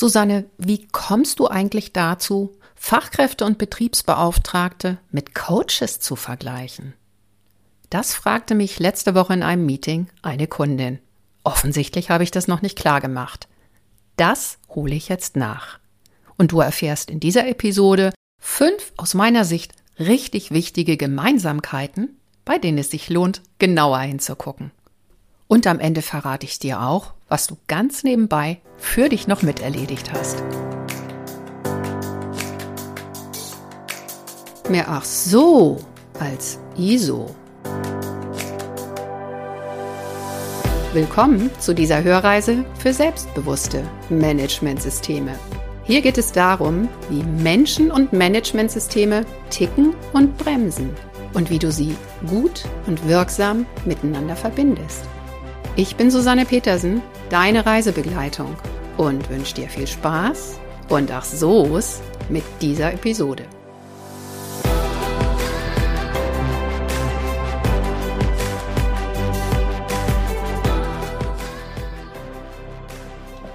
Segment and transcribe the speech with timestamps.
[0.00, 6.94] Susanne, wie kommst du eigentlich dazu, Fachkräfte und Betriebsbeauftragte mit Coaches zu vergleichen?
[7.90, 11.00] Das fragte mich letzte Woche in einem Meeting eine Kundin.
[11.42, 13.48] Offensichtlich habe ich das noch nicht klar gemacht.
[14.16, 15.80] Das hole ich jetzt nach.
[16.36, 22.78] Und du erfährst in dieser Episode fünf aus meiner Sicht richtig wichtige Gemeinsamkeiten, bei denen
[22.78, 24.70] es sich lohnt, genauer hinzugucken.
[25.50, 30.12] Und am Ende verrate ich dir auch, was du ganz nebenbei für dich noch miterledigt
[30.12, 30.42] hast.
[34.68, 35.78] Mehr ach so
[36.20, 37.34] als ISO.
[40.92, 45.38] Willkommen zu dieser Hörreise für selbstbewusste Managementsysteme.
[45.84, 50.90] Hier geht es darum, wie Menschen und Managementsysteme ticken und bremsen
[51.32, 51.96] und wie du sie
[52.26, 55.08] gut und wirksam miteinander verbindest.
[55.80, 58.56] Ich bin Susanne Petersen, deine Reisebegleitung
[58.96, 63.44] und wünsche dir viel Spaß und ach so's mit dieser Episode.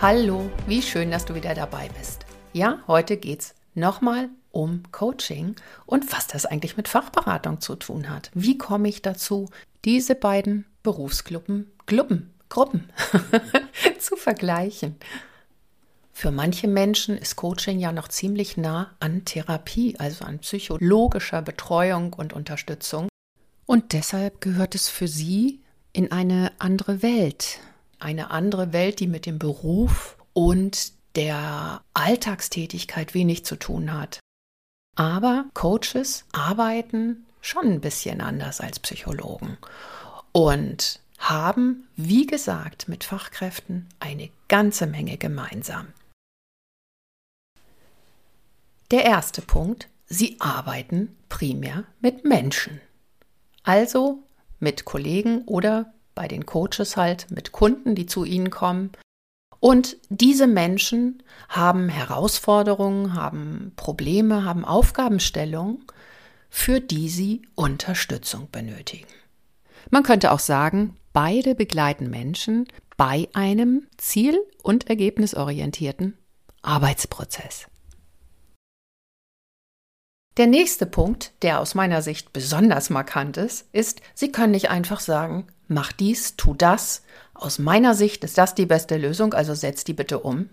[0.00, 2.24] Hallo, wie schön, dass du wieder dabei bist.
[2.54, 8.30] Ja, heute geht's nochmal um Coaching und was das eigentlich mit Fachberatung zu tun hat.
[8.32, 9.50] Wie komme ich dazu,
[9.84, 12.90] diese beiden Berufsgruppen, Gruppen, Gruppen
[13.98, 14.96] zu vergleichen?
[16.12, 22.14] Für manche Menschen ist Coaching ja noch ziemlich nah an Therapie, also an psychologischer Betreuung
[22.14, 23.08] und Unterstützung.
[23.66, 25.60] Und deshalb gehört es für sie
[25.92, 27.60] in eine andere Welt.
[27.98, 34.20] Eine andere Welt, die mit dem Beruf und der Alltagstätigkeit wenig zu tun hat.
[34.94, 39.58] Aber Coaches arbeiten schon ein bisschen anders als Psychologen
[40.32, 45.88] und haben, wie gesagt, mit Fachkräften eine ganze Menge gemeinsam.
[48.90, 52.80] Der erste Punkt, sie arbeiten primär mit Menschen.
[53.64, 54.22] Also
[54.60, 58.92] mit Kollegen oder bei den Coaches halt mit Kunden, die zu ihnen kommen,
[59.60, 65.84] und diese Menschen haben Herausforderungen, haben Probleme, haben Aufgabenstellungen,
[66.50, 69.06] für die sie Unterstützung benötigen.
[69.90, 72.68] Man könnte auch sagen, beide begleiten Menschen
[72.98, 76.18] bei einem ziel- und ergebnisorientierten
[76.60, 77.68] Arbeitsprozess.
[80.36, 85.00] Der nächste Punkt, der aus meiner Sicht besonders markant ist, ist, Sie können nicht einfach
[85.00, 89.84] sagen, mach dies, tu das, aus meiner Sicht ist das die beste Lösung, also setz
[89.84, 90.50] die bitte um.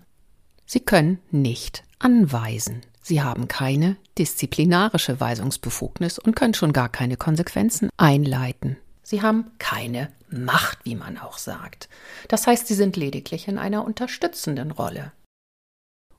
[0.64, 2.80] Sie können nicht anweisen.
[3.02, 8.78] Sie haben keine disziplinarische Weisungsbefugnis und können schon gar keine Konsequenzen einleiten.
[9.02, 11.88] Sie haben keine Macht, wie man auch sagt.
[12.28, 15.12] Das heißt, sie sind lediglich in einer unterstützenden Rolle.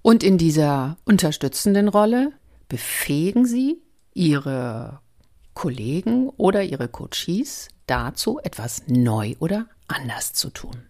[0.01, 2.31] Und in dieser unterstützenden Rolle
[2.69, 3.81] befähigen sie
[4.13, 4.99] ihre
[5.53, 10.87] Kollegen oder ihre Coaches dazu, etwas neu oder anders zu tun.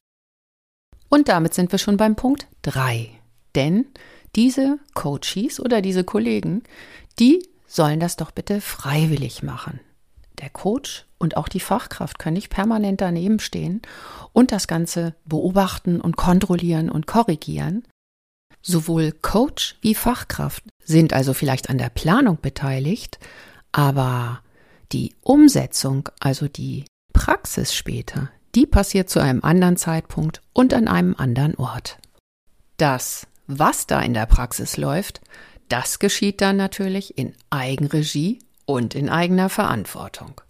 [1.09, 3.09] Und damit sind wir schon beim Punkt 3.
[3.55, 3.85] Denn
[4.35, 6.63] diese Coaches oder diese Kollegen,
[7.19, 9.79] die sollen das doch bitte freiwillig machen.
[10.39, 13.81] Der Coach und auch die Fachkraft können nicht permanent daneben stehen
[14.33, 17.83] und das Ganze beobachten und kontrollieren und korrigieren.
[18.61, 23.19] Sowohl Coach wie Fachkraft sind also vielleicht an der Planung beteiligt,
[23.71, 24.41] aber
[24.91, 31.15] die Umsetzung, also die Praxis später, die passiert zu einem anderen Zeitpunkt und an einem
[31.15, 31.97] anderen Ort.
[32.77, 35.21] Das, was da in der Praxis läuft,
[35.69, 40.41] das geschieht dann natürlich in Eigenregie und in eigener Verantwortung.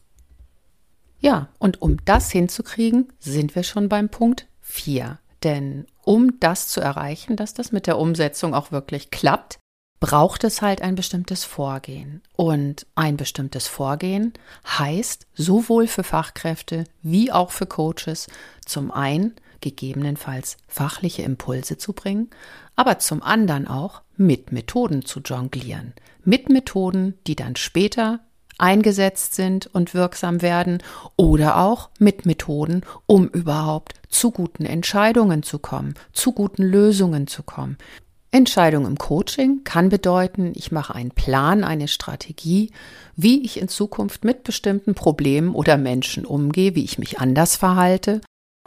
[1.20, 5.20] Ja, und um das hinzukriegen, sind wir schon beim Punkt 4.
[5.44, 9.60] Denn um das zu erreichen, dass das mit der Umsetzung auch wirklich klappt,
[10.00, 12.22] braucht es halt ein bestimmtes Vorgehen.
[12.36, 14.34] Und ein bestimmtes Vorgehen
[14.68, 18.28] heißt sowohl für Fachkräfte wie auch für Coaches
[18.66, 22.30] zum einen gegebenenfalls fachliche Impulse zu bringen,
[22.76, 25.94] aber zum anderen auch mit Methoden zu jonglieren.
[26.24, 28.20] Mit Methoden, die dann später
[28.60, 30.84] eingesetzt sind und wirksam werden
[31.18, 37.42] oder auch mit Methoden, um überhaupt zu guten Entscheidungen zu kommen, zu guten Lösungen zu
[37.42, 37.78] kommen.
[38.32, 42.72] Entscheidung im Coaching kann bedeuten, ich mache einen Plan, eine Strategie,
[43.16, 48.22] wie ich in Zukunft mit bestimmten Problemen oder Menschen umgehe, wie ich mich anders verhalte.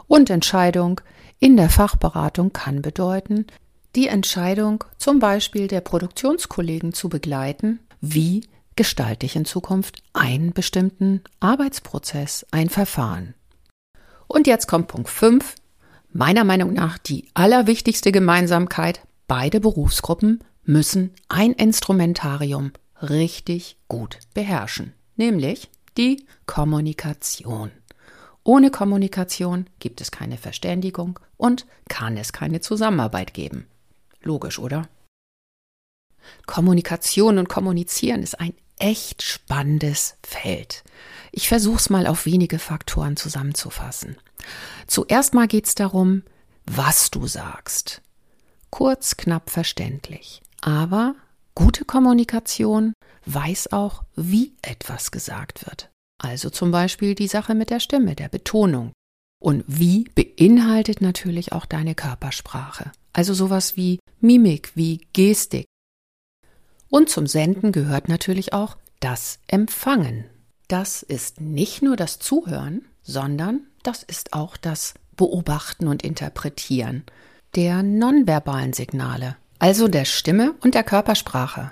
[0.09, 1.01] Und Entscheidung
[1.37, 3.45] in der Fachberatung kann bedeuten,
[3.95, 8.41] die Entscheidung zum Beispiel der Produktionskollegen zu begleiten, wie
[8.75, 13.35] gestalte ich in Zukunft einen bestimmten Arbeitsprozess, ein Verfahren.
[14.27, 15.53] Und jetzt kommt Punkt 5,
[16.11, 25.69] meiner Meinung nach die allerwichtigste Gemeinsamkeit beide Berufsgruppen müssen ein Instrumentarium richtig gut beherrschen, nämlich
[25.97, 27.69] die Kommunikation.
[28.49, 33.67] Ohne Kommunikation gibt es keine Verständigung und kann es keine Zusammenarbeit geben.
[34.23, 34.89] Logisch, oder?
[36.47, 40.83] Kommunikation und Kommunizieren ist ein echt spannendes Feld.
[41.31, 44.17] Ich versuche es mal auf wenige Faktoren zusammenzufassen.
[44.87, 46.23] Zuerst mal geht es darum,
[46.65, 48.01] was du sagst.
[48.71, 50.41] Kurz, knapp, verständlich.
[50.61, 51.13] Aber
[51.53, 52.93] gute Kommunikation
[53.27, 55.88] weiß auch, wie etwas gesagt wird.
[56.19, 58.91] Also zum Beispiel die Sache mit der Stimme, der Betonung.
[59.41, 62.91] Und wie beinhaltet natürlich auch deine Körpersprache.
[63.13, 65.65] Also sowas wie Mimik, wie Gestik.
[66.89, 70.25] Und zum Senden gehört natürlich auch das Empfangen.
[70.67, 77.03] Das ist nicht nur das Zuhören, sondern das ist auch das Beobachten und Interpretieren
[77.55, 81.71] der nonverbalen Signale, also der Stimme und der Körpersprache.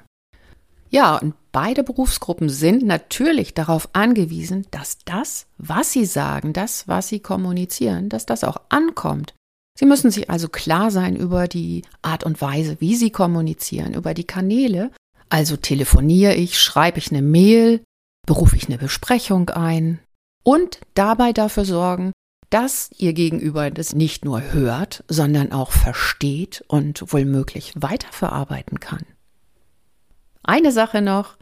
[0.89, 7.09] Ja, und beide Berufsgruppen sind natürlich darauf angewiesen, dass das, was sie sagen, das, was
[7.09, 9.33] sie kommunizieren, dass das auch ankommt.
[9.77, 14.13] Sie müssen sich also klar sein über die Art und Weise, wie sie kommunizieren, über
[14.13, 14.91] die Kanäle.
[15.29, 17.83] Also telefoniere ich, schreibe ich eine Mail,
[18.25, 19.99] berufe ich eine Besprechung ein
[20.43, 22.11] und dabei dafür sorgen,
[22.49, 29.05] dass ihr Gegenüber das nicht nur hört, sondern auch versteht und wohlmöglich weiterverarbeiten kann.
[30.47, 31.37] Eine Sache noch,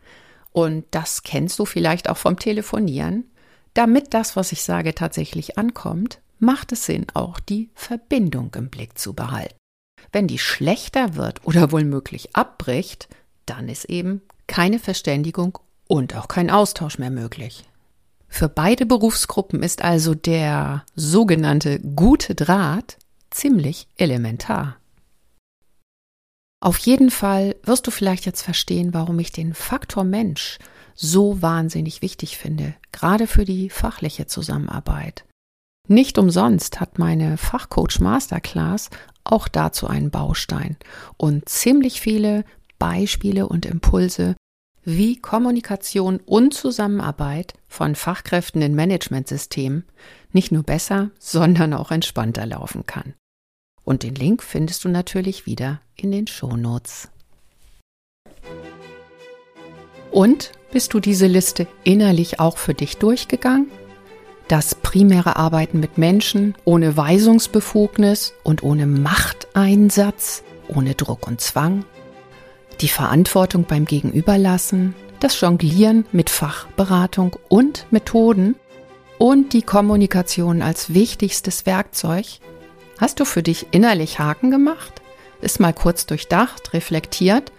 [0.52, 3.26] und das kennst du vielleicht auch vom Telefonieren,
[3.74, 8.98] damit das, was ich sage, tatsächlich ankommt, macht es Sinn, auch die Verbindung im Blick
[8.98, 9.56] zu behalten.
[10.12, 13.08] Wenn die schlechter wird oder wohlmöglich abbricht,
[13.46, 17.64] dann ist eben keine Verständigung und auch kein Austausch mehr möglich.
[18.28, 22.98] Für beide Berufsgruppen ist also der sogenannte gute Draht
[23.30, 24.78] ziemlich elementar.
[26.66, 30.58] Auf jeden Fall wirst du vielleicht jetzt verstehen, warum ich den Faktor Mensch
[30.96, 35.26] so wahnsinnig wichtig finde, gerade für die fachliche Zusammenarbeit.
[35.88, 38.90] Nicht umsonst hat meine Fachcoach Masterclass
[39.24, 40.76] auch dazu einen Baustein
[41.18, 42.44] und ziemlich viele
[42.80, 44.36] Beispiele und Impulse,
[44.84, 49.86] wie Kommunikation und Zusammenarbeit von Fachkräften in Managementsystemen
[50.32, 53.14] nicht nur besser, sondern auch entspannter laufen kann.
[53.86, 57.10] Und den Link findest du natürlich wieder in den Shownotes.
[60.12, 63.70] Und bist du diese Liste innerlich auch für dich durchgegangen?
[64.48, 71.86] Das primäre Arbeiten mit Menschen ohne Weisungsbefugnis und ohne Machteinsatz, ohne Druck und Zwang,
[72.82, 78.56] die Verantwortung beim Gegenüberlassen, das Jonglieren mit Fachberatung und Methoden
[79.18, 82.26] und die Kommunikation als wichtigstes Werkzeug
[82.98, 85.02] Hast du für dich innerlich Haken gemacht?
[85.42, 87.52] Ist mal kurz durchdacht, reflektiert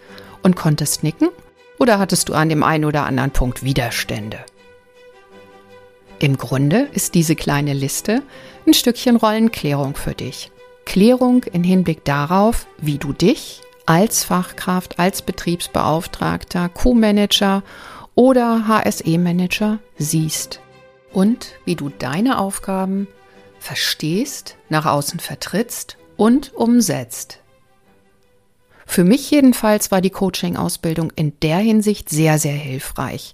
[0.43, 1.29] und konntest nicken?
[1.79, 4.39] Oder hattest du an dem einen oder anderen Punkt Widerstände?
[6.19, 8.23] Im Grunde ist diese kleine Liste
[8.67, 10.51] ein Stückchen Rollenklärung für dich.
[10.87, 17.63] Klärung in Hinblick darauf, wie du dich als Fachkraft, als Betriebsbeauftragter, Q-Manager
[18.15, 20.61] oder HSE-Manager siehst
[21.13, 23.07] und wie du deine Aufgaben
[23.67, 27.41] verstehst, nach außen vertrittst und umsetzt.
[28.87, 33.33] Für mich jedenfalls war die Coaching-Ausbildung in der Hinsicht sehr, sehr hilfreich.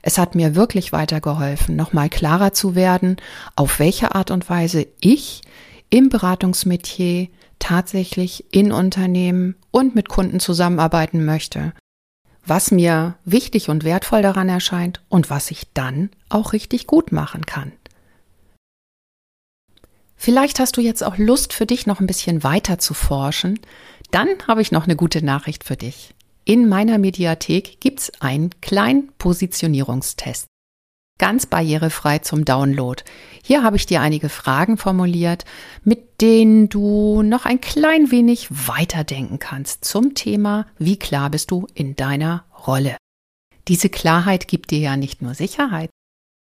[0.00, 3.16] Es hat mir wirklich weitergeholfen, nochmal klarer zu werden,
[3.56, 5.42] auf welche Art und Weise ich
[5.90, 11.74] im Beratungsmetier tatsächlich in Unternehmen und mit Kunden zusammenarbeiten möchte,
[12.46, 17.44] was mir wichtig und wertvoll daran erscheint und was ich dann auch richtig gut machen
[17.44, 17.72] kann.
[20.24, 23.60] Vielleicht hast du jetzt auch Lust für dich noch ein bisschen weiter zu forschen.
[24.10, 26.14] Dann habe ich noch eine gute Nachricht für dich.
[26.46, 30.46] In meiner Mediathek gibt's einen kleinen Positionierungstest.
[31.18, 33.02] Ganz barrierefrei zum Download.
[33.42, 35.44] Hier habe ich dir einige Fragen formuliert,
[35.82, 41.66] mit denen du noch ein klein wenig weiterdenken kannst zum Thema, wie klar bist du
[41.74, 42.96] in deiner Rolle.
[43.68, 45.90] Diese Klarheit gibt dir ja nicht nur Sicherheit,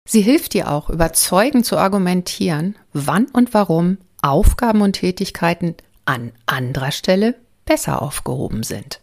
[0.09, 6.93] Sie hilft dir auch, überzeugend zu argumentieren, wann und warum Aufgaben und Tätigkeiten an anderer
[6.93, 9.01] Stelle besser aufgehoben sind.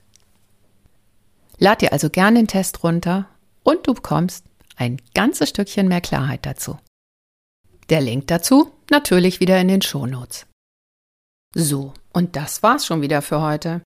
[1.57, 3.27] Lad dir also gerne den Test runter
[3.63, 6.77] und du bekommst ein ganzes Stückchen mehr Klarheit dazu.
[7.89, 10.45] Der Link dazu natürlich wieder in den Shownotes.
[11.53, 13.81] So, und das war's schon wieder für heute.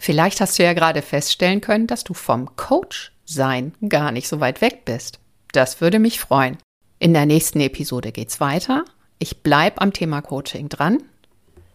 [0.00, 4.40] Vielleicht hast du ja gerade feststellen können, dass du vom Coach sein gar nicht so
[4.40, 5.20] weit weg bist.
[5.54, 6.58] Das würde mich freuen.
[6.98, 8.84] In der nächsten Episode geht's weiter.
[9.20, 10.98] Ich bleibe am Thema Coaching dran.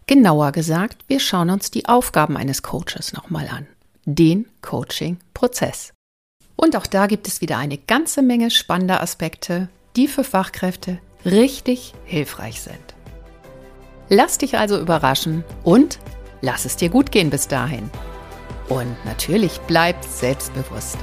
[0.06, 3.66] Genauer gesagt, wir schauen uns die Aufgaben eines Coaches nochmal an.
[4.04, 5.94] Den Coaching-Prozess.
[6.56, 11.94] Und auch da gibt es wieder eine ganze Menge spannender Aspekte, die für Fachkräfte richtig
[12.04, 12.94] hilfreich sind.
[14.10, 16.00] Lass dich also überraschen und
[16.42, 17.88] lass es dir gut gehen bis dahin.
[18.68, 20.98] Und natürlich bleib selbstbewusst.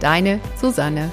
[0.00, 1.12] Deine Susanne